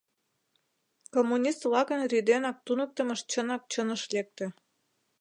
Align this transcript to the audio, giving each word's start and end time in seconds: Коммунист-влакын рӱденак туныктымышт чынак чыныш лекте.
Коммунист-влакын 1.13 2.01
рӱденак 2.11 2.57
туныктымышт 2.65 3.25
чынак 3.31 3.61
чыныш 3.71 4.01
лекте. 4.13 4.45